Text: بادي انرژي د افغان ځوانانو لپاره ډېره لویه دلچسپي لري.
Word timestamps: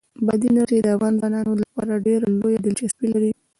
بادي 0.25 0.47
انرژي 0.49 0.77
د 0.81 0.87
افغان 0.95 1.13
ځوانانو 1.19 1.53
لپاره 1.61 2.03
ډېره 2.05 2.25
لویه 2.29 2.59
دلچسپي 2.61 3.07
لري. 3.13 3.31